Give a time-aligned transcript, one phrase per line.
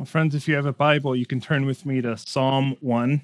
[0.00, 3.20] Well, friends, if you have a Bible, you can turn with me to Psalm 1.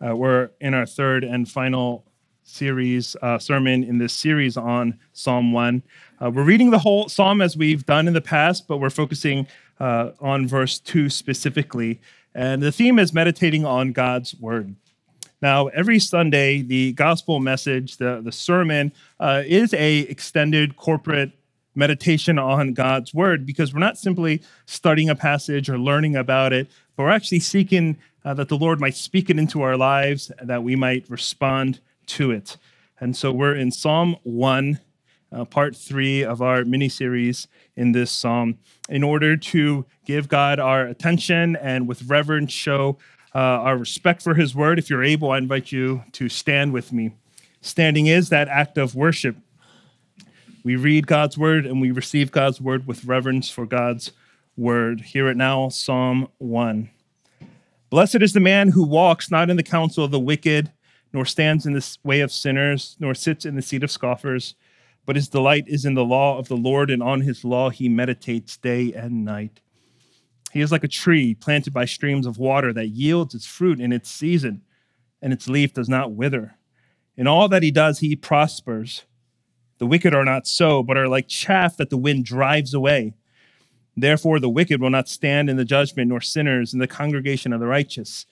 [0.00, 2.06] Uh, we're in our third and final
[2.42, 5.82] series, uh, sermon in this series on Psalm 1.
[6.18, 9.46] Uh, we're reading the whole psalm as we've done in the past, but we're focusing
[9.78, 12.00] uh, on verse 2 specifically.
[12.34, 14.74] And the theme is meditating on God's word.
[15.42, 21.32] Now, every Sunday, the gospel message, the, the sermon, uh, is a extended corporate
[21.80, 26.70] meditation on God's word because we're not simply studying a passage or learning about it,
[26.94, 30.62] but we're actually seeking uh, that the Lord might speak it into our lives, that
[30.62, 32.56] we might respond to it.
[33.00, 34.78] And so we're in Psalm 1,
[35.32, 38.58] uh, part 3 of our mini series in this psalm,
[38.90, 42.98] in order to give God our attention and with reverence show
[43.34, 44.78] uh, our respect for his word.
[44.78, 47.12] If you're able, I invite you to stand with me.
[47.62, 49.36] Standing is that act of worship
[50.62, 54.12] we read God's word and we receive God's word with reverence for God's
[54.56, 55.00] word.
[55.00, 56.90] Hear it now, Psalm 1.
[57.88, 60.70] Blessed is the man who walks not in the counsel of the wicked,
[61.12, 64.54] nor stands in the way of sinners, nor sits in the seat of scoffers,
[65.06, 67.88] but his delight is in the law of the Lord, and on his law he
[67.88, 69.60] meditates day and night.
[70.52, 73.92] He is like a tree planted by streams of water that yields its fruit in
[73.92, 74.62] its season,
[75.22, 76.56] and its leaf does not wither.
[77.16, 79.04] In all that he does, he prospers.
[79.80, 83.14] The wicked are not so, but are like chaff that the wind drives away.
[83.96, 87.60] Therefore, the wicked will not stand in the judgment, nor sinners in the congregation of
[87.60, 88.26] the righteous.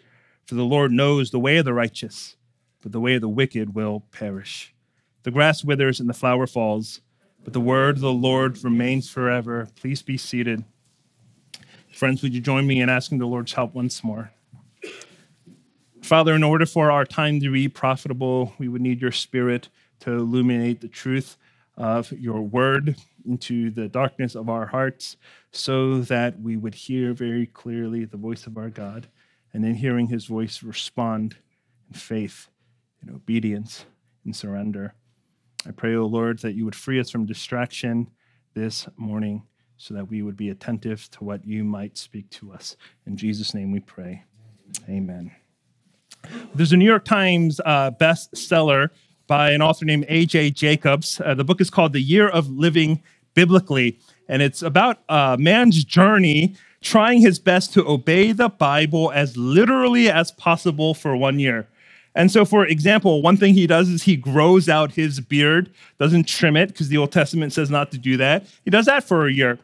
[0.45, 2.37] For the Lord knows the way of the righteous,
[2.83, 4.75] but the way of the wicked will perish.
[5.23, 7.01] The grass withers and the flower falls,
[7.43, 9.69] but the word of the Lord remains forever.
[9.75, 10.65] Please be seated.
[11.91, 14.33] Friends, would you join me in asking the Lord's help once more?
[16.03, 20.13] Father, in order for our time to be profitable, we would need your spirit to
[20.13, 21.37] illuminate the truth
[21.77, 22.97] of your word
[23.27, 25.17] into the darkness of our hearts
[25.53, 29.07] so that we would hear very clearly the voice of our God
[29.53, 31.37] and in hearing his voice respond
[31.89, 32.49] in faith,
[33.03, 33.87] in obedience,
[34.27, 34.95] in surrender.
[35.67, 38.11] I pray, O oh Lord, that you would free us from distraction
[38.55, 39.43] this morning
[39.77, 42.77] so that we would be attentive to what you might speak to us.
[43.07, 44.25] In Jesus' name we pray.
[44.89, 45.31] Amen.
[46.55, 48.91] There's a New York Times uh, bestseller
[49.29, 50.51] by an author named A.J.
[50.51, 51.21] Jacobs.
[51.25, 53.01] Uh, the book is called The Year of Living
[53.35, 59.37] Biblically, and it's about a man's journey trying his best to obey the Bible as
[59.37, 61.69] literally as possible for one year.
[62.15, 66.27] And so, for example, one thing he does is he grows out his beard, doesn't
[66.27, 68.45] trim it because the Old Testament says not to do that.
[68.65, 69.59] He does that for a year.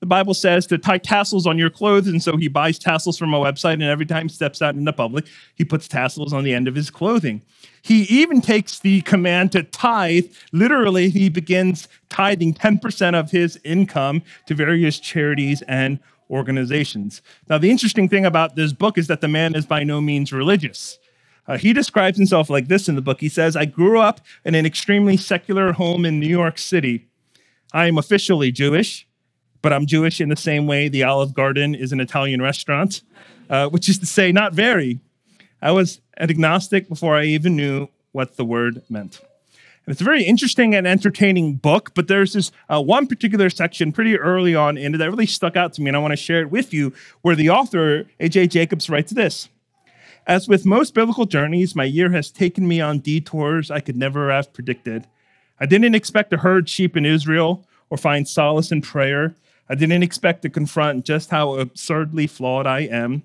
[0.00, 3.34] The Bible says to tie tassels on your clothes, and so he buys tassels from
[3.34, 6.44] a website, and every time he steps out in the public, he puts tassels on
[6.44, 7.42] the end of his clothing.
[7.82, 10.26] He even takes the command to tithe.
[10.52, 15.98] Literally, he begins tithing 10% of his income to various charities and
[16.30, 17.22] organizations.
[17.48, 20.32] Now, the interesting thing about this book is that the man is by no means
[20.32, 20.98] religious.
[21.48, 23.20] Uh, he describes himself like this in the book.
[23.20, 27.08] He says, I grew up in an extremely secular home in New York City.
[27.72, 29.07] I am officially Jewish
[29.62, 33.02] but I'm Jewish in the same way the Olive Garden is an Italian restaurant,
[33.50, 35.00] uh, which is to say, not very.
[35.60, 39.20] I was an agnostic before I even knew what the word meant.
[39.88, 43.90] And it's a very interesting and entertaining book, but there's this uh, one particular section
[43.90, 46.16] pretty early on in it that really stuck out to me, and I want to
[46.16, 46.92] share it with you,
[47.22, 48.48] where the author, A.J.
[48.48, 49.48] Jacobs, writes this.
[50.26, 54.30] As with most biblical journeys, my year has taken me on detours I could never
[54.30, 55.06] have predicted.
[55.58, 59.34] I didn't expect to herd sheep in Israel or find solace in prayer.
[59.68, 63.22] I didn't expect to confront just how absurdly flawed I am.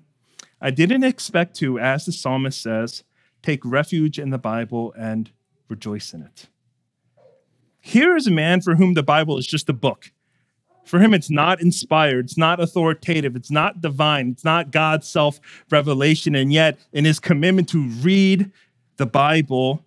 [0.60, 3.02] I didn't expect to, as the psalmist says,
[3.42, 5.30] take refuge in the Bible and
[5.68, 6.48] rejoice in it.
[7.80, 10.10] Here is a man for whom the Bible is just a book.
[10.84, 15.40] For him, it's not inspired, it's not authoritative, it's not divine, it's not God's self
[15.70, 16.34] revelation.
[16.34, 18.50] And yet, in his commitment to read
[18.96, 19.82] the Bible,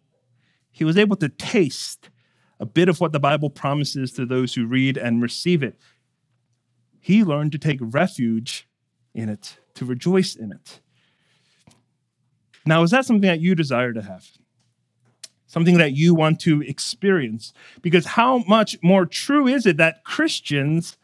[0.71, 2.09] he was able to taste
[2.59, 5.75] a bit of what the Bible promises to those who read and receive it
[7.07, 8.67] he learned to take refuge
[9.15, 10.81] in it, to rejoice in it.
[12.65, 14.29] Now, is that something that you desire to have?
[15.45, 17.53] Something that you want to experience?
[17.81, 20.96] Because how much more true is it that Christians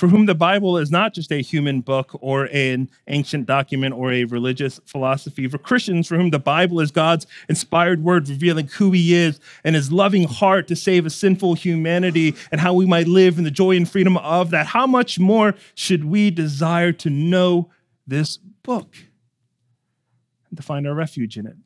[0.00, 4.10] for whom the Bible is not just a human book or an ancient document or
[4.10, 5.46] a religious philosophy.
[5.46, 9.76] For Christians, for whom the Bible is God's inspired word revealing who He is and
[9.76, 13.50] His loving heart to save a sinful humanity and how we might live in the
[13.50, 17.68] joy and freedom of that, how much more should we desire to know
[18.06, 18.96] this book
[20.48, 21.56] and to find our refuge in it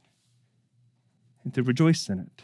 [1.44, 2.42] and to rejoice in it?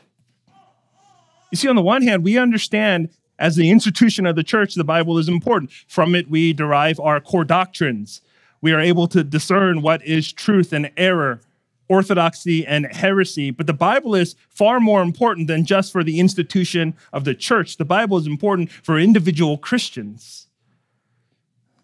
[1.50, 3.08] You see, on the one hand, we understand
[3.40, 5.72] As the institution of the church, the Bible is important.
[5.88, 8.20] From it, we derive our core doctrines.
[8.60, 11.40] We are able to discern what is truth and error,
[11.88, 13.50] orthodoxy and heresy.
[13.50, 17.78] But the Bible is far more important than just for the institution of the church.
[17.78, 20.48] The Bible is important for individual Christians.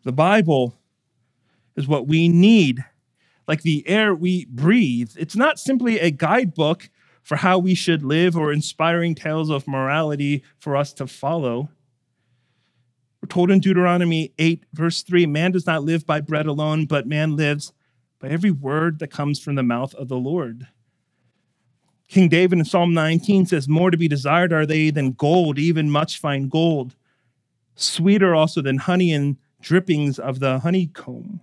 [0.05, 0.75] The Bible
[1.75, 2.85] is what we need,
[3.49, 5.13] like the air we breathe.
[5.19, 6.91] It's not simply a guidebook
[7.27, 11.69] for how we should live or inspiring tales of morality for us to follow.
[13.21, 17.09] We're told in Deuteronomy 8, verse 3 man does not live by bread alone, but
[17.09, 17.73] man lives
[18.21, 20.69] by every word that comes from the mouth of the Lord.
[22.07, 25.91] King David in Psalm 19 says, More to be desired are they than gold, even
[25.91, 26.95] much fine gold,
[27.75, 31.41] sweeter also than honey and drippings of the honeycomb.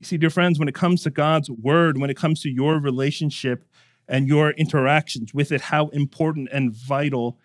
[0.00, 2.78] You see, dear friends, when it comes to God's word, when it comes to your
[2.78, 3.64] relationship
[4.08, 7.38] and your interactions with it, how important and vital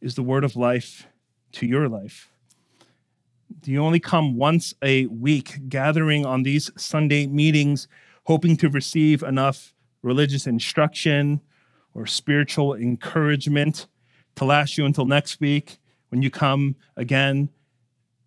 [0.00, 1.08] is the word of life
[1.52, 2.30] to your life?
[3.60, 7.88] Do you only come once a week, gathering on these Sunday meetings,
[8.24, 11.40] hoping to receive enough religious instruction
[11.92, 13.88] or spiritual encouragement
[14.36, 15.78] to last you until next week
[16.10, 17.48] when you come again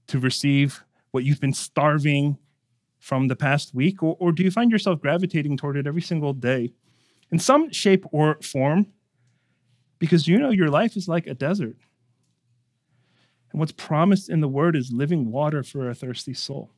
[0.08, 2.38] to receive what you've been starving
[3.00, 4.04] from the past week?
[4.04, 6.74] Or, or do you find yourself gravitating toward it every single day
[7.32, 8.88] in some shape or form?
[9.98, 11.78] Because you know your life is like a desert.
[13.52, 16.70] And what's promised in the word is living water for a thirsty soul.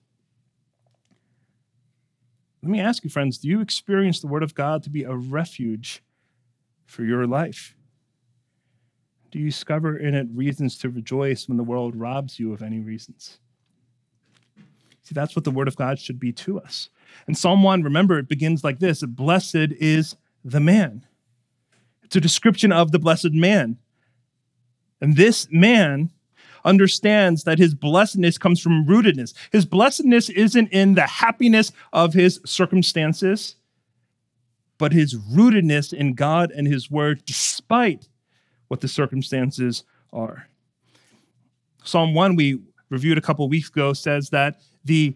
[2.63, 5.15] Let me ask you, friends, do you experience the word of God to be a
[5.15, 6.03] refuge
[6.85, 7.75] for your life?
[9.31, 12.79] Do you discover in it reasons to rejoice when the world robs you of any
[12.79, 13.39] reasons?
[15.03, 16.89] See, that's what the word of God should be to us.
[17.27, 21.05] And Psalm 1, remember, it begins like this Blessed is the man.
[22.03, 23.77] It's a description of the blessed man.
[24.99, 26.11] And this man
[26.63, 29.33] understands that his blessedness comes from rootedness.
[29.51, 33.55] His blessedness isn't in the happiness of his circumstances,
[34.77, 38.07] but his rootedness in God and his word, despite
[38.67, 39.83] what the circumstances
[40.13, 40.47] are.
[41.83, 45.15] Psalm 1, we reviewed a couple weeks ago, says that the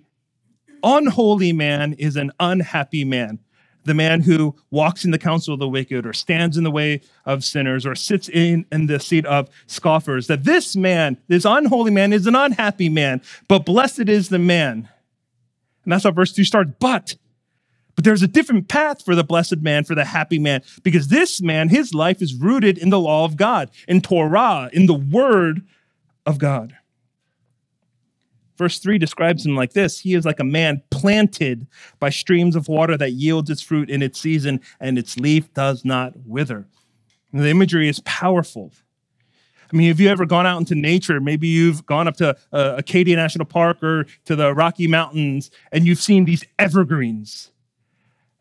[0.83, 3.39] unholy man is an unhappy man
[3.85, 7.01] the man who walks in the counsel of the wicked or stands in the way
[7.25, 11.91] of sinners or sits in, in the seat of scoffers, that this man, this unholy
[11.91, 14.89] man, is an unhappy man, but blessed is the man.
[15.83, 16.71] And that's how verse 2 starts.
[16.79, 17.15] But,
[17.95, 21.41] but there's a different path for the blessed man, for the happy man, because this
[21.41, 25.61] man, his life is rooted in the law of God, in Torah, in the word
[26.25, 26.75] of God.
[28.57, 31.67] Verse 3 describes him like this He is like a man planted
[31.99, 35.83] by streams of water that yields its fruit in its season, and its leaf does
[35.83, 36.67] not wither.
[37.31, 38.71] And the imagery is powerful.
[39.71, 41.19] I mean, have you ever gone out into nature?
[41.19, 45.85] Maybe you've gone up to uh, Acadia National Park or to the Rocky Mountains, and
[45.85, 47.51] you've seen these evergreens.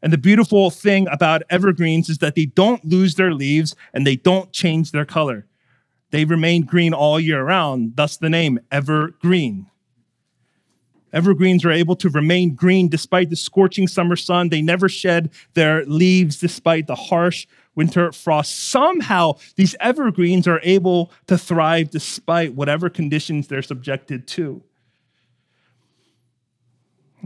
[0.02, 4.16] And the beautiful thing about evergreens is that they don't lose their leaves and they
[4.16, 5.46] don't change their color.
[6.10, 9.66] They remain green all year round, thus the name evergreen.
[11.14, 14.48] Evergreens are able to remain green despite the scorching summer sun.
[14.48, 17.46] They never shed their leaves despite the harsh
[17.76, 18.54] winter frost.
[18.54, 24.62] Somehow, these evergreens are able to thrive despite whatever conditions they're subjected to.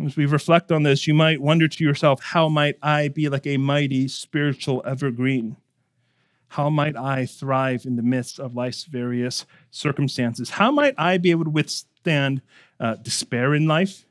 [0.05, 3.47] As we reflect on this, you might wonder to yourself, how might I be like
[3.47, 5.57] a mighty spiritual evergreen?
[6.49, 10.51] How might I thrive in the midst of life's various circumstances?
[10.51, 11.51] How might I be able to
[12.09, 12.43] withstand
[12.81, 14.07] uh, despair in life,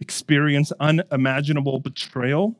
[0.00, 2.58] experience unimaginable betrayal,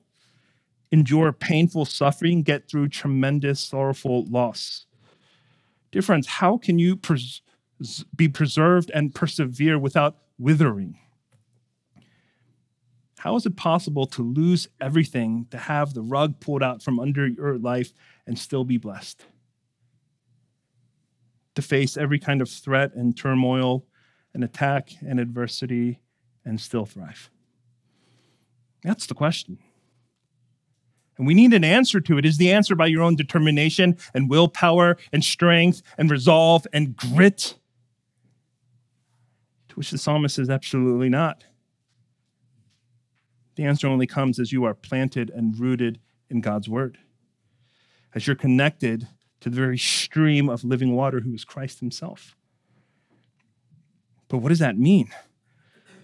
[0.92, 4.86] endure painful suffering, get through tremendous sorrowful loss.
[5.92, 7.40] Dear friends, how can you pres-
[8.14, 10.98] be preserved and persevere without withering?
[13.20, 17.26] How is it possible to lose everything, to have the rug pulled out from under
[17.26, 17.92] your life
[18.26, 19.24] and still be blessed?
[21.54, 23.87] To face every kind of threat and turmoil
[24.38, 25.98] and attack and adversity
[26.44, 27.28] and still thrive?
[28.84, 29.58] That's the question.
[31.16, 32.24] And we need an answer to it.
[32.24, 37.56] Is the answer by your own determination and willpower and strength and resolve and grit?
[39.70, 41.42] To which the psalmist says, absolutely not.
[43.56, 45.98] The answer only comes as you are planted and rooted
[46.30, 46.98] in God's word,
[48.14, 49.08] as you're connected
[49.40, 52.36] to the very stream of living water who is Christ himself.
[54.28, 55.10] But what does that mean?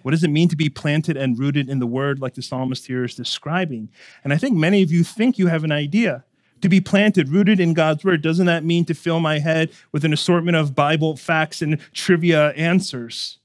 [0.03, 2.87] What does it mean to be planted and rooted in the word like the psalmist
[2.87, 3.89] here is describing?
[4.23, 6.25] And I think many of you think you have an idea.
[6.61, 10.05] To be planted, rooted in God's word, doesn't that mean to fill my head with
[10.05, 13.39] an assortment of Bible facts and trivia answers?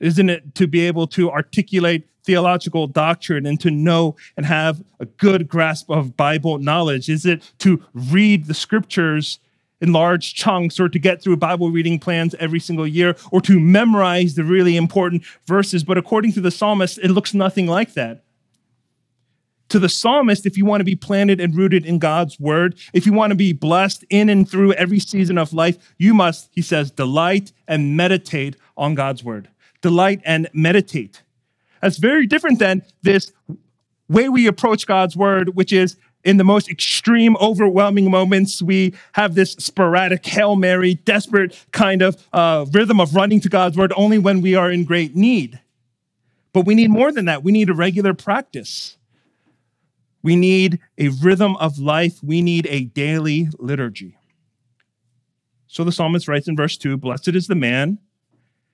[0.00, 5.06] Isn't it to be able to articulate theological doctrine and to know and have a
[5.06, 7.08] good grasp of Bible knowledge?
[7.08, 9.38] Is it to read the scriptures
[9.80, 13.60] in large chunks or to get through Bible reading plans every single year or to
[13.60, 15.84] memorize the really important verses?
[15.84, 18.24] But according to the psalmist, it looks nothing like that.
[19.70, 23.04] To the psalmist, if you want to be planted and rooted in God's word, if
[23.04, 26.62] you want to be blessed in and through every season of life, you must, he
[26.62, 29.48] says, delight and meditate on God's word
[29.80, 31.22] delight, and meditate.
[31.80, 33.32] That's very different than this
[34.08, 35.96] way we approach God's word, which is
[36.28, 42.22] in the most extreme, overwhelming moments, we have this sporadic Hail Mary, desperate kind of
[42.34, 45.58] uh, rhythm of running to God's word only when we are in great need.
[46.52, 47.42] But we need more than that.
[47.42, 48.98] We need a regular practice.
[50.22, 52.22] We need a rhythm of life.
[52.22, 54.18] We need a daily liturgy.
[55.66, 57.98] So the psalmist writes in verse 2 Blessed is the man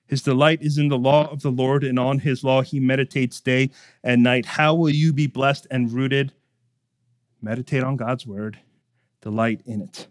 [0.07, 3.41] his delight is in the law of the Lord, and on his law he meditates
[3.41, 3.71] day
[4.03, 4.45] and night.
[4.45, 6.31] How will you be blessed and rooted?
[7.45, 8.57] Meditate on God's word,
[9.21, 10.07] delight in it.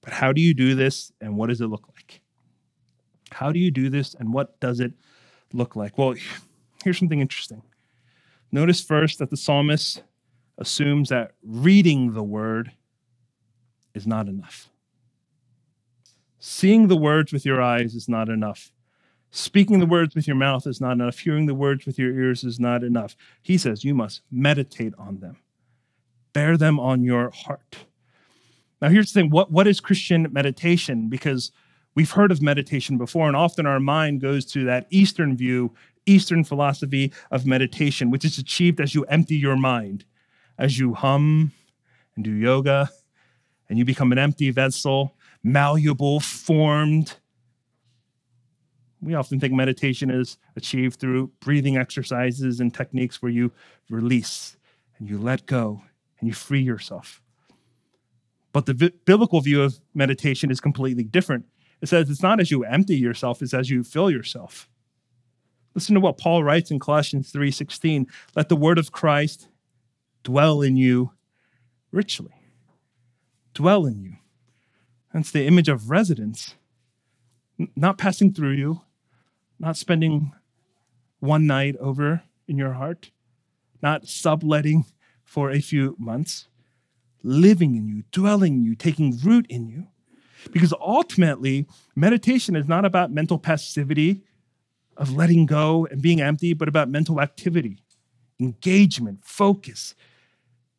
[0.00, 2.22] But how do you do this, and what does it look like?
[3.30, 4.94] How do you do this, and what does it
[5.52, 5.96] look like?
[5.96, 6.16] Well,
[6.82, 7.62] here's something interesting.
[8.50, 10.02] Notice first that the psalmist
[10.58, 12.72] assumes that reading the word
[13.94, 14.68] is not enough.
[16.40, 18.72] Seeing the words with your eyes is not enough.
[19.30, 21.20] Speaking the words with your mouth is not enough.
[21.20, 23.14] Hearing the words with your ears is not enough.
[23.40, 25.36] He says you must meditate on them,
[26.36, 27.86] bear them on your heart.
[28.82, 31.08] Now, here's the thing what, what is Christian meditation?
[31.08, 31.50] Because
[31.94, 35.74] we've heard of meditation before, and often our mind goes to that Eastern view,
[36.04, 40.04] Eastern philosophy of meditation, which is achieved as you empty your mind,
[40.58, 41.52] as you hum
[42.16, 42.90] and do yoga,
[43.70, 47.14] and you become an empty vessel malleable, formed.
[49.00, 53.52] We often think meditation is achieved through breathing exercises and techniques where you
[53.88, 54.58] release
[54.98, 55.80] and you let go
[56.18, 57.20] and you free yourself.
[58.52, 61.44] But the v- biblical view of meditation is completely different.
[61.82, 64.68] It says it's not as you empty yourself, it's as you fill yourself.
[65.74, 69.48] Listen to what Paul writes in Colossians 3:16, let the word of Christ
[70.22, 71.12] dwell in you
[71.92, 72.32] richly.
[73.52, 74.16] Dwell in you.
[75.12, 76.54] That's the image of residence,
[77.76, 78.80] not passing through you,
[79.58, 80.32] not spending
[81.20, 83.10] one night over in your heart,
[83.82, 84.86] not subletting
[85.26, 86.48] for a few months,
[87.22, 89.86] living in you, dwelling in you, taking root in you.
[90.50, 94.22] Because ultimately, meditation is not about mental passivity
[94.96, 97.82] of letting go and being empty, but about mental activity,
[98.40, 99.94] engagement, focus.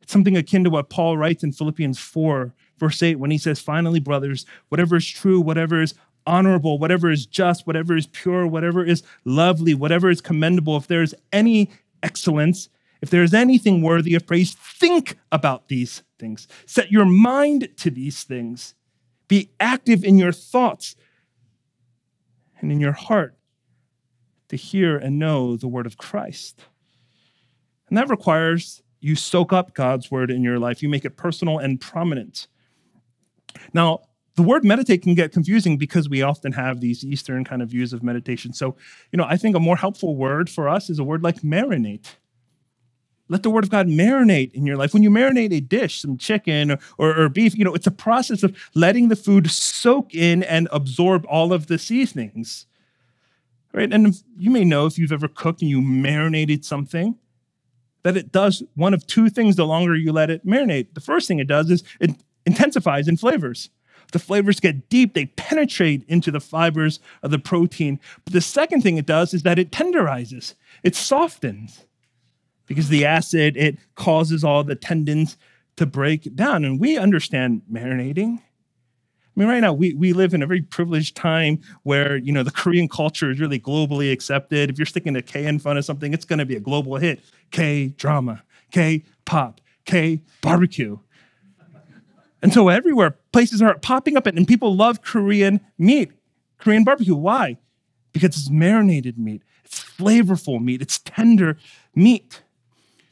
[0.02, 3.60] It's something akin to what Paul writes in Philippians 4 verse 8, when he says,
[3.60, 5.94] Finally, brothers, whatever is true, whatever is
[6.26, 11.02] honorable, whatever is just, whatever is pure, whatever is lovely, whatever is commendable, if there
[11.02, 11.70] is any
[12.04, 12.70] excellence,
[13.02, 16.48] if there is anything worthy of praise, think about these things.
[16.66, 18.76] Set your mind to these things.
[19.28, 20.96] Be active in your thoughts
[22.60, 23.38] and in your heart
[24.50, 26.62] to hear and know the word of Christ.
[27.90, 31.60] And that requires you soak up God's word in your life, you make it personal
[31.60, 32.48] and prominent.
[33.74, 34.00] Now,
[34.36, 37.92] the word meditate can get confusing because we often have these Eastern kind of views
[37.92, 38.54] of meditation.
[38.54, 38.78] So,
[39.12, 42.16] you know, I think a more helpful word for us is a word like marinate.
[43.30, 44.94] Let the word of God marinate in your life.
[44.94, 47.92] When you marinate a dish, some chicken or, or, or, beef, you know, it's a
[47.92, 52.66] process of letting the food soak in and absorb all of the seasonings.
[53.74, 53.92] Right?
[53.92, 57.16] And you may know if you've ever cooked and you marinated something,
[58.04, 60.94] that it does one of two things the longer you let it marinate.
[60.94, 62.12] The first thing it does is it
[62.46, 63.70] intensifies in flavors.
[64.14, 68.00] The flavors get deep, they penetrate into the fibers of the protein.
[68.24, 71.84] But the second thing it does is that it tenderizes, it softens
[72.68, 75.38] because the acid, it causes all the tendons
[75.78, 76.64] to break down.
[76.64, 78.40] And we understand marinating.
[79.38, 82.42] I mean, right now we, we live in a very privileged time where you know
[82.42, 84.72] the Korean culture is really globally accepted.
[84.72, 86.98] If you're sticking a K in front of something, it's going to be a global
[86.98, 87.22] hit.
[87.52, 90.98] K drama, K pop, K barbecue.
[92.42, 96.12] And so everywhere, places are popping up and people love Korean meat,
[96.58, 97.16] Korean barbecue.
[97.16, 97.58] Why?
[98.14, 101.58] Because it's marinated meat, it's flavorful meat, it's tender
[101.94, 102.42] meat.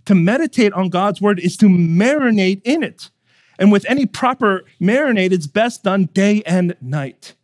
[0.05, 3.09] To meditate on God's word is to marinate in it.
[3.57, 7.35] And with any proper marinade, it's best done day and night.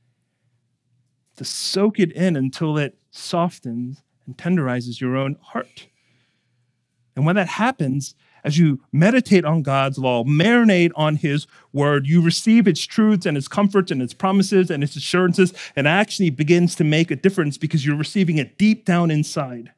[1.38, 5.88] To soak it in until it softens and tenderizes your own heart.
[7.15, 12.22] And when that happens, as you meditate on God's law, marinate on His word, you
[12.22, 16.75] receive its truths and its comforts and its promises and its assurances, and actually begins
[16.75, 19.72] to make a difference because you're receiving it deep down inside.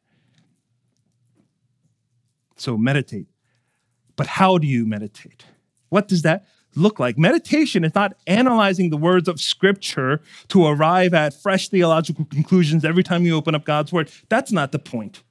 [2.56, 3.28] So meditate.
[4.16, 5.46] But how do you meditate?
[5.90, 6.46] What does that
[6.76, 7.18] look like?
[7.18, 13.04] Meditation is not analyzing the words of Scripture to arrive at fresh theological conclusions every
[13.04, 14.12] time you open up God's word.
[14.30, 15.24] That's not the point.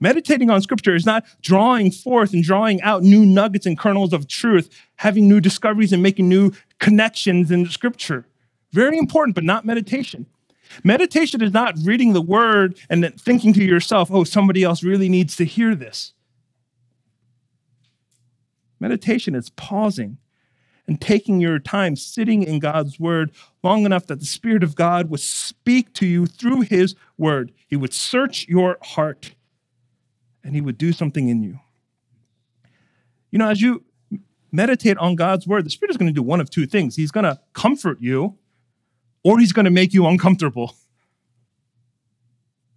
[0.00, 4.26] Meditating on scripture is not drawing forth and drawing out new nuggets and kernels of
[4.26, 8.26] truth, having new discoveries and making new connections in scripture.
[8.72, 10.26] Very important, but not meditation.
[10.84, 15.08] Meditation is not reading the word and then thinking to yourself, oh, somebody else really
[15.08, 16.12] needs to hear this.
[18.78, 20.18] Meditation is pausing
[20.86, 23.30] and taking your time sitting in God's word
[23.62, 27.52] long enough that the Spirit of God would speak to you through his word.
[27.68, 29.34] He would search your heart
[30.42, 31.60] and he would do something in you.
[33.30, 33.84] You know, as you
[34.50, 36.96] meditate on God's word, the Spirit is going to do one of two things.
[36.96, 38.36] He's going to comfort you,
[39.22, 40.74] or he's going to make you uncomfortable.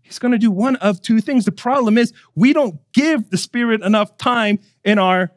[0.02, 1.46] He's going to do one of two things.
[1.46, 5.32] The problem is, we don't give the Spirit enough time in our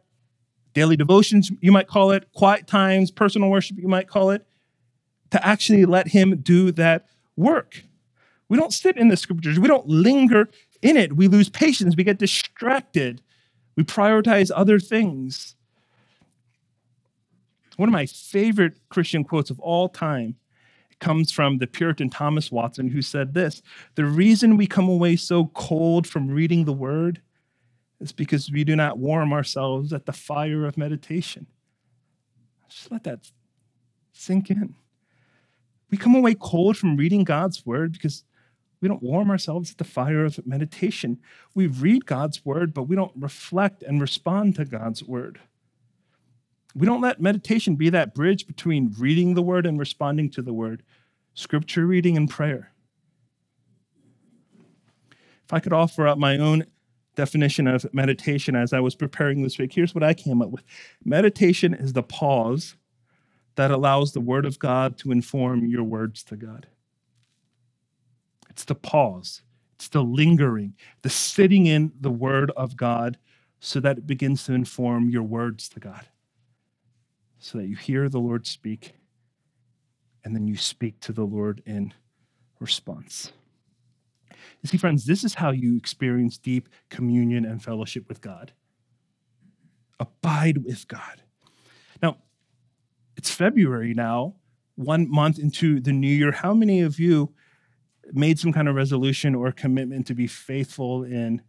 [0.74, 4.46] daily devotions, you might call it, quiet times, personal worship, you might call it,
[5.30, 7.82] to actually let him do that work.
[8.50, 9.58] We don't sit in the scriptures.
[9.58, 10.50] We don't linger
[10.82, 13.22] in it, we lose patience, we get distracted,
[13.74, 15.56] we prioritize other things.
[17.76, 20.36] One of my favorite Christian quotes of all time
[21.00, 23.62] comes from the Puritan Thomas Watson, who said this
[23.94, 27.20] The reason we come away so cold from reading the word
[28.00, 31.46] is because we do not warm ourselves at the fire of meditation.
[32.68, 33.30] Just let that
[34.12, 34.74] sink in.
[35.90, 38.24] We come away cold from reading God's word because
[38.80, 41.18] we don't warm ourselves at the fire of meditation.
[41.54, 45.40] We read God's word, but we don't reflect and respond to God's word.
[46.76, 50.52] We don't let meditation be that bridge between reading the word and responding to the
[50.52, 50.82] word,
[51.32, 52.70] scripture reading and prayer.
[55.46, 56.66] If I could offer up my own
[57.14, 60.64] definition of meditation as I was preparing this week, here's what I came up with
[61.02, 62.76] meditation is the pause
[63.54, 66.66] that allows the word of God to inform your words to God.
[68.50, 69.40] It's the pause,
[69.76, 73.16] it's the lingering, the sitting in the word of God
[73.60, 76.06] so that it begins to inform your words to God.
[77.38, 78.94] So that you hear the Lord speak
[80.24, 81.94] and then you speak to the Lord in
[82.58, 83.32] response.
[84.62, 88.52] You see, friends, this is how you experience deep communion and fellowship with God.
[90.00, 91.22] Abide with God.
[92.02, 92.16] Now,
[93.16, 94.34] it's February now,
[94.74, 96.32] one month into the new year.
[96.32, 97.32] How many of you
[98.12, 101.42] made some kind of resolution or commitment to be faithful in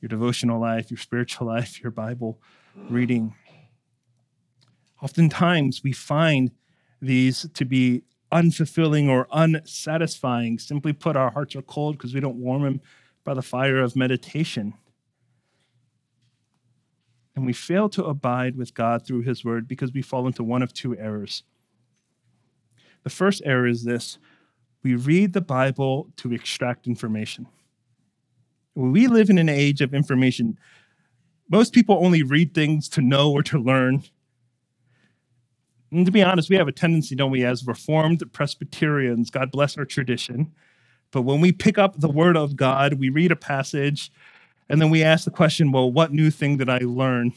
[0.00, 2.40] your devotional life, your spiritual life, your Bible
[2.90, 3.34] reading.
[5.04, 6.50] Oftentimes, we find
[7.02, 10.58] these to be unfulfilling or unsatisfying.
[10.58, 12.80] Simply put, our hearts are cold because we don't warm them
[13.22, 14.72] by the fire of meditation.
[17.36, 20.62] And we fail to abide with God through His Word because we fall into one
[20.62, 21.42] of two errors.
[23.02, 24.18] The first error is this
[24.82, 27.46] we read the Bible to extract information.
[28.74, 30.58] We live in an age of information.
[31.50, 34.04] Most people only read things to know or to learn.
[35.94, 39.78] And to be honest, we have a tendency, don't we, as Reformed Presbyterians, God bless
[39.78, 40.52] our tradition.
[41.12, 44.10] But when we pick up the Word of God, we read a passage,
[44.68, 47.32] and then we ask the question, well, what new thing did I learn?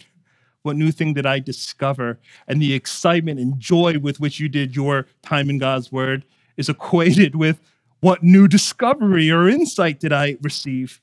[0.63, 2.19] What new thing did I discover?
[2.47, 6.25] And the excitement and joy with which you did your time in God's Word
[6.57, 7.59] is equated with
[7.99, 10.99] what new discovery or insight did I receive?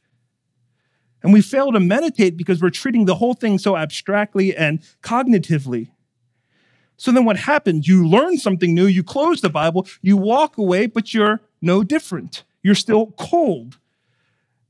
[1.22, 5.90] And we fail to meditate because we're treating the whole thing so abstractly and cognitively.
[6.96, 7.88] So then what happens?
[7.88, 12.44] You learn something new, you close the Bible, you walk away, but you're no different.
[12.62, 13.78] You're still cold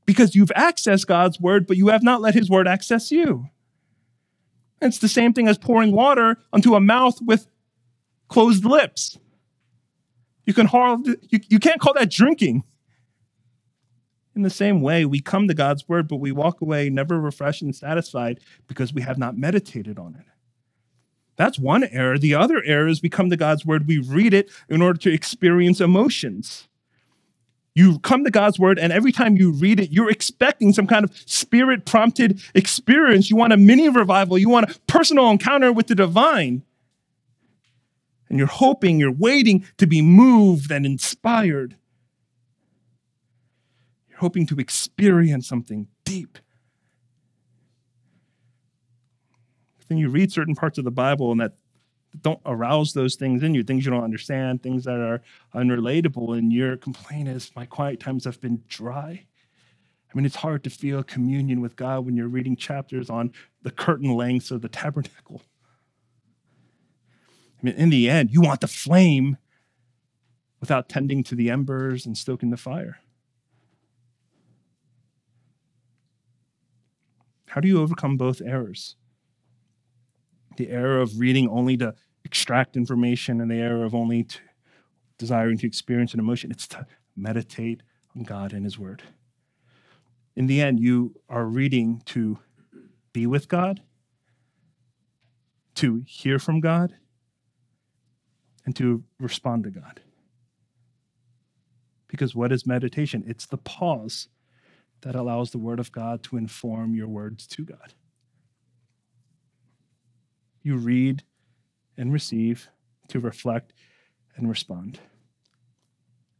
[0.05, 3.49] because you've accessed God's word, but you have not let his word access you.
[4.81, 7.47] And it's the same thing as pouring water onto a mouth with
[8.27, 9.17] closed lips.
[10.45, 12.63] You can hardly, you, you can't call that drinking.
[14.35, 17.61] In the same way, we come to God's word, but we walk away never refreshed
[17.61, 20.25] and satisfied because we have not meditated on it.
[21.37, 22.17] That's one error.
[22.17, 25.13] The other error is we come to God's word, we read it in order to
[25.13, 26.67] experience emotions.
[27.73, 31.03] You come to God's word, and every time you read it, you're expecting some kind
[31.03, 33.29] of spirit prompted experience.
[33.29, 36.63] You want a mini revival, you want a personal encounter with the divine
[38.29, 41.77] and you're hoping, you're waiting to be moved and inspired.
[44.09, 46.39] You're hoping to experience something deep.
[49.87, 51.53] Then you read certain parts of the Bible and that
[52.21, 55.21] don't arouse those things in you, things you don't understand, things that are
[55.53, 59.25] unrelatable, and your complaint is, My quiet times have been dry.
[60.15, 63.71] I mean, it's hard to feel communion with God when you're reading chapters on the
[63.71, 65.41] curtain lengths of the tabernacle.
[67.59, 69.37] I mean, in the end, you want the flame
[70.61, 72.99] without tending to the embers and stoking the fire.
[77.47, 78.95] How do you overcome both errors?
[80.57, 84.39] The error of reading only to extract information and the error of only to
[85.17, 86.51] desiring to experience an emotion.
[86.51, 87.81] It's to meditate
[88.15, 89.03] on God and His Word.
[90.35, 92.39] In the end, you are reading to
[93.13, 93.81] be with God,
[95.75, 96.95] to hear from God,
[98.65, 100.01] and to respond to God.
[102.07, 103.23] Because what is meditation?
[103.25, 104.27] It's the pause
[105.01, 107.93] that allows the Word of God to inform your words to God.
[110.65, 111.21] You read
[111.95, 112.69] and receive
[113.09, 113.71] to reflect
[114.35, 114.99] and respond.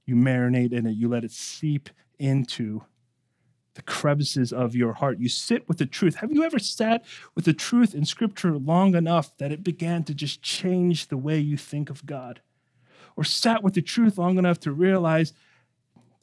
[0.03, 2.81] You marinate in it, you let it seep into
[3.75, 5.19] the crevices of your heart.
[5.19, 6.15] You sit with the truth.
[6.15, 10.15] Have you ever sat with the truth in Scripture long enough that it began to
[10.15, 12.41] just change the way you think of God?
[13.15, 15.33] Or sat with the truth long enough to realize,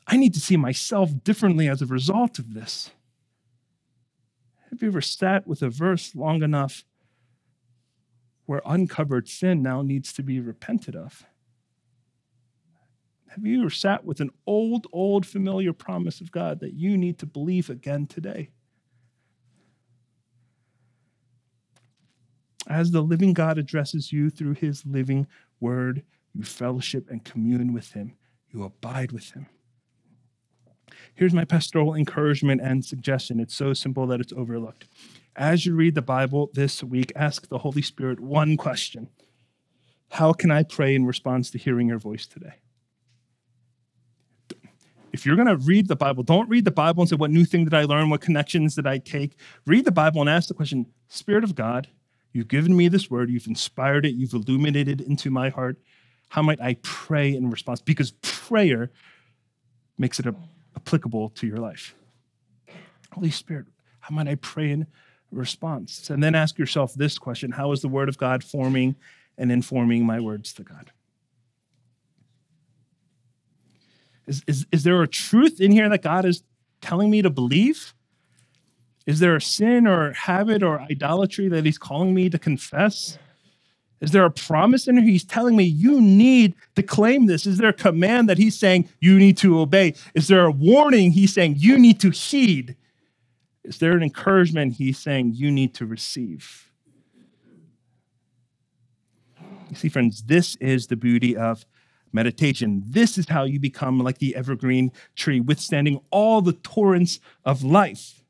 [0.09, 2.91] I need to see myself differently as a result of this?
[4.71, 6.85] Have you ever sat with a verse long enough
[8.47, 11.25] where uncovered sin now needs to be repented of?
[13.29, 17.19] Have you ever sat with an old, old familiar promise of God that you need
[17.19, 18.51] to believe again today?
[22.69, 25.27] As the living God addresses you through his living
[25.61, 26.03] word,
[26.35, 28.17] you fellowship and commune with him,
[28.51, 29.47] you abide with him.
[31.15, 33.41] Here's my pastoral encouragement and suggestion.
[33.41, 34.87] It's so simple that it's overlooked.
[35.35, 39.09] As you read the Bible this week, ask the Holy Spirit one question
[40.11, 42.55] How can I pray in response to hearing your voice today?
[45.13, 47.45] If you're going to read the Bible, don't read the Bible and say, What new
[47.45, 48.11] thing did I learn?
[48.11, 49.37] What connections did I take?
[49.67, 51.89] Read the Bible and ask the question Spirit of God,
[52.33, 55.79] you've given me this word, you've inspired it, you've illuminated it into my heart.
[56.29, 57.81] How might I pray in response?
[57.81, 58.91] Because prayer
[59.99, 60.27] makes it
[60.77, 61.95] applicable to your life.
[63.13, 63.67] Holy Spirit,
[64.01, 64.87] how might I pray in
[65.33, 66.11] response.
[66.11, 68.97] And then ask yourself this question How is the Word of God forming
[69.39, 70.93] and informing my words to God?
[74.27, 76.43] Is, is, is there a truth in here that God is
[76.81, 77.95] telling me to believe?
[79.07, 83.19] Is there a sin or habit or idolatry that He's calling me to confess?
[84.01, 85.07] Is there a promise in here?
[85.07, 87.47] He's telling me you need to claim this.
[87.47, 89.95] Is there a command that He's saying you need to obey?
[90.15, 92.77] Is there a warning He's saying you need to heed?
[93.65, 96.73] Is there an encouragement he's saying you need to receive?
[99.71, 101.65] You see, friends, this is the beauty of
[102.13, 102.83] meditation.
[102.87, 108.23] This is how you become like the evergreen tree, withstanding all the torrents of life.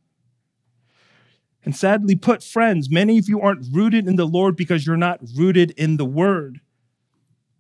[1.65, 5.21] And sadly put, friends, many of you aren't rooted in the Lord because you're not
[5.35, 6.61] rooted in the Word.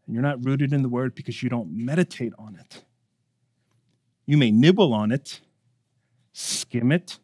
[0.07, 2.85] And you're not rooted in the Word because you don't meditate on it.
[4.27, 5.41] You may nibble on it,
[6.33, 7.19] skim it,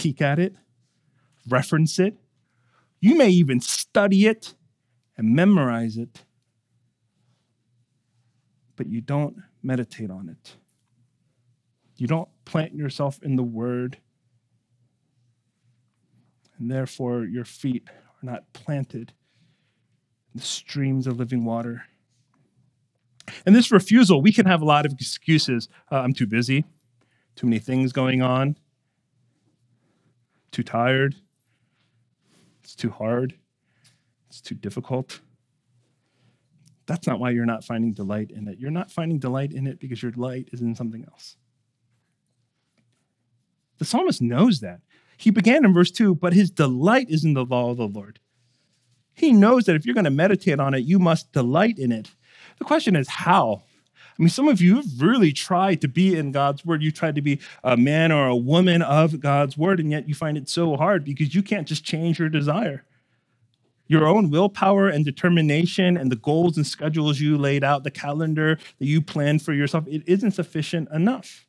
[0.00, 0.54] peek at it,
[1.46, 2.16] reference it.
[3.00, 4.54] You may even study it
[5.18, 6.24] and memorize it,
[8.76, 10.56] but you don't meditate on it.
[11.96, 13.98] You don't plant yourself in the Word,
[16.58, 19.12] and therefore your feet are not planted
[20.32, 21.82] in the streams of living water.
[23.44, 25.68] And this refusal, we can have a lot of excuses.
[25.92, 26.64] Uh, I'm too busy,
[27.36, 28.56] too many things going on
[30.50, 31.16] too tired,
[32.62, 33.34] it's too hard,
[34.28, 35.20] it's too difficult.
[36.86, 38.58] That's not why you're not finding delight in it.
[38.58, 41.36] You're not finding delight in it because your delight is in something else.
[43.78, 44.80] The psalmist knows that.
[45.16, 48.20] He began in verse 2, but his delight is in the law of the Lord.
[49.14, 52.10] He knows that if you're going to meditate on it, you must delight in it.
[52.58, 53.62] The question is how?
[54.20, 56.82] I mean, some of you have really tried to be in God's word.
[56.82, 60.14] You tried to be a man or a woman of God's word, and yet you
[60.14, 62.84] find it so hard because you can't just change your desire.
[63.86, 68.58] Your own willpower and determination and the goals and schedules you laid out, the calendar
[68.78, 71.46] that you planned for yourself, it isn't sufficient enough.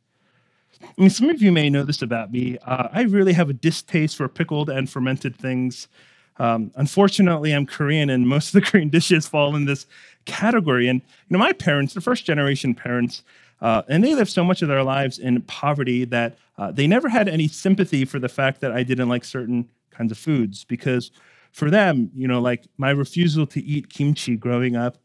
[0.82, 2.58] I mean, some of you may know this about me.
[2.66, 5.90] Uh, I really have a distaste for pickled and fermented things.
[6.38, 9.86] Um, unfortunately, I'm Korean, and most of the Korean dishes fall in this
[10.26, 10.88] category.
[10.88, 13.24] And you know, my parents, the first generation parents,
[13.62, 17.10] uh, and they lived so much of their lives in poverty that uh, they never
[17.10, 21.12] had any sympathy for the fact that I didn't like certain kinds of foods because
[21.52, 24.98] For them, you know, like my refusal to eat kimchi growing up,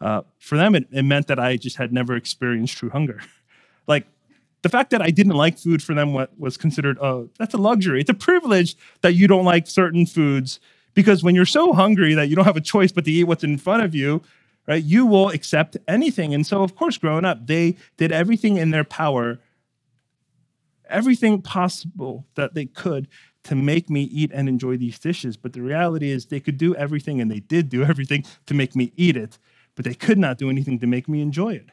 [0.00, 3.20] uh, for them, it, it meant that I just had never experienced true hunger.
[3.86, 4.06] like
[4.62, 8.00] the fact that I didn't like food for them was considered, oh, that's a luxury.
[8.00, 10.60] It's a privilege that you don't like certain foods
[10.94, 13.42] because when you're so hungry that you don't have a choice but to eat what's
[13.42, 14.22] in front of you,
[14.68, 16.32] right, you will accept anything.
[16.32, 19.40] And so, of course, growing up, they did everything in their power,
[20.88, 23.08] everything possible that they could
[23.44, 25.36] to make me eat and enjoy these dishes.
[25.36, 28.76] But the reality is, they could do everything and they did do everything to make
[28.76, 29.38] me eat it,
[29.74, 31.66] but they could not do anything to make me enjoy it.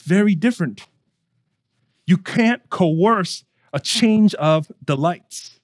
[0.00, 0.86] Very different.
[2.06, 5.60] You can't coerce a change of delights.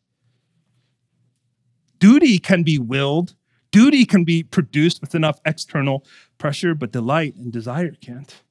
[1.99, 3.35] Duty can be willed,
[3.71, 6.05] duty can be produced with enough external
[6.39, 8.43] pressure, but delight and desire can't.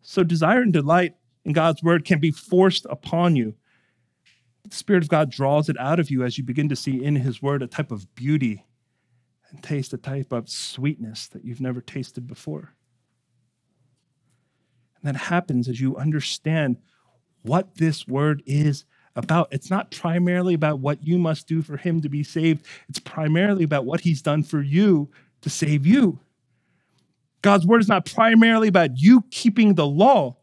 [0.00, 3.54] So, desire and delight in God's word can be forced upon you.
[4.68, 7.16] The Spirit of God draws it out of you as you begin to see in
[7.16, 8.64] His word a type of beauty
[9.50, 12.75] and taste a type of sweetness that you've never tasted before.
[15.06, 16.78] That happens as you understand
[17.42, 19.46] what this word is about.
[19.52, 23.62] It's not primarily about what you must do for him to be saved, it's primarily
[23.62, 25.08] about what he's done for you
[25.42, 26.18] to save you.
[27.40, 30.38] God's word is not primarily about you keeping the law,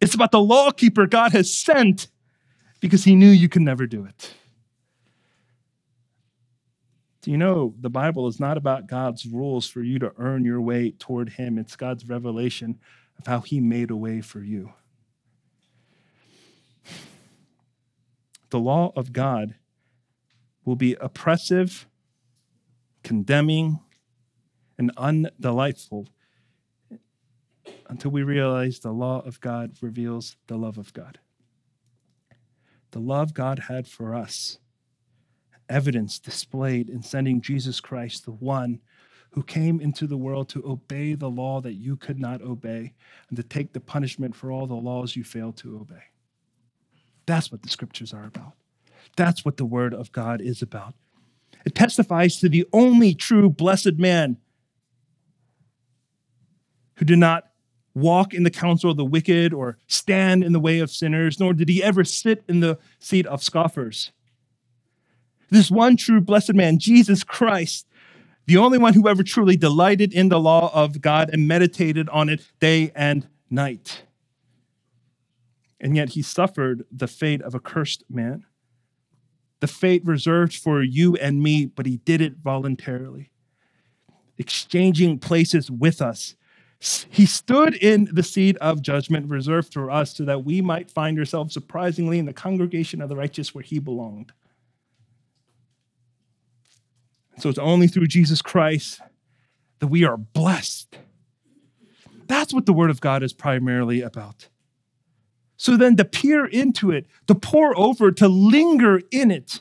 [0.00, 2.08] it's about the lawkeeper God has sent
[2.80, 4.34] because he knew you could never do it.
[7.22, 10.60] Do you know the Bible is not about God's rules for you to earn your
[10.60, 11.58] way toward him?
[11.58, 12.80] It's God's revelation
[13.18, 14.72] of how he made a way for you.
[18.50, 19.56] The law of God
[20.64, 21.86] will be oppressive,
[23.02, 23.80] condemning,
[24.78, 26.06] and undelightful
[27.88, 31.18] until we realize the law of God reveals the love of God.
[32.92, 34.58] The love God had for us,
[35.68, 38.80] evidence displayed in sending Jesus Christ, the one
[39.30, 42.94] who came into the world to obey the law that you could not obey
[43.28, 46.02] and to take the punishment for all the laws you failed to obey.
[47.26, 48.54] That's what the scriptures are about.
[49.16, 50.94] That's what the word of God is about.
[51.66, 54.38] It testifies to the only true blessed man
[56.96, 57.44] who did not
[57.94, 61.52] walk in the counsel of the wicked or stand in the way of sinners, nor
[61.52, 64.12] did he ever sit in the seat of scoffers.
[65.50, 67.86] This one true blessed man, Jesus Christ,
[68.48, 72.30] the only one who ever truly delighted in the law of God and meditated on
[72.30, 74.04] it day and night.
[75.78, 78.46] And yet he suffered the fate of a cursed man,
[79.60, 83.30] the fate reserved for you and me, but he did it voluntarily,
[84.38, 86.34] exchanging places with us.
[86.80, 91.18] He stood in the seat of judgment reserved for us so that we might find
[91.18, 94.32] ourselves surprisingly in the congregation of the righteous where he belonged.
[97.38, 99.00] So it's only through Jesus Christ
[99.78, 100.98] that we are blessed.
[102.26, 104.48] That's what the Word of God is primarily about.
[105.56, 109.60] So then to peer into it, to pore over, to linger in it,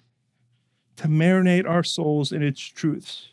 [0.97, 3.29] to marinate our souls in its truths.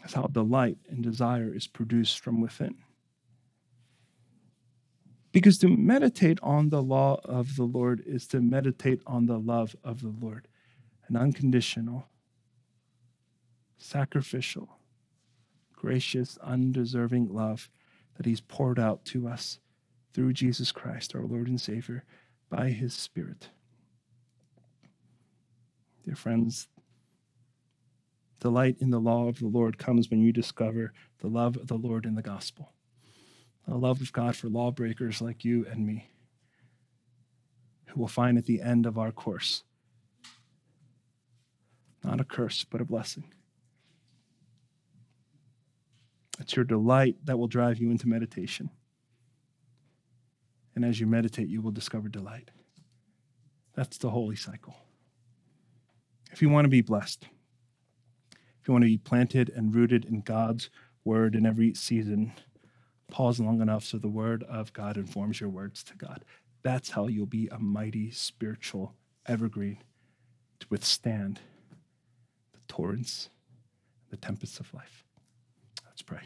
[0.00, 2.76] That's how delight and desire is produced from within.
[5.32, 9.76] Because to meditate on the law of the Lord is to meditate on the love
[9.84, 10.48] of the Lord,
[11.08, 12.08] an unconditional,
[13.78, 14.78] sacrificial,
[15.74, 17.70] gracious, undeserving love
[18.16, 19.60] that He's poured out to us
[20.12, 22.04] through Jesus Christ, our Lord and Savior,
[22.50, 23.48] by His Spirit.
[26.04, 26.68] Dear friends,
[28.40, 31.76] delight in the law of the Lord comes when you discover the love of the
[31.76, 32.72] Lord in the gospel,
[33.66, 36.10] the love of God for lawbreakers like you and me,
[37.86, 39.62] who will find at the end of our course
[42.04, 43.24] not a curse, but a blessing.
[46.48, 48.70] It's your delight that will drive you into meditation.
[50.74, 52.50] And as you meditate, you will discover delight.
[53.74, 54.74] That's the holy cycle.
[56.32, 57.26] If you want to be blessed,
[58.62, 60.70] if you want to be planted and rooted in God's
[61.04, 62.32] word in every season,
[63.10, 66.24] pause long enough so the word of God informs your words to God.
[66.62, 68.94] That's how you'll be a mighty spiritual
[69.26, 69.82] evergreen
[70.60, 71.40] to withstand
[72.54, 73.28] the torrents,
[74.10, 75.04] and the tempests of life.
[75.84, 76.22] Let's pray.